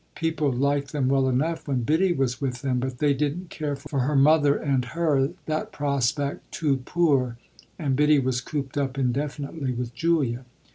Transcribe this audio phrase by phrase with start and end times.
[0.15, 3.99] People liked them well enough when Biddy was with them, but they didn't care for
[3.99, 7.37] her mother and her, that prospect tout pur,
[7.77, 10.43] and Biddy was cooped up indefinitely with Julia.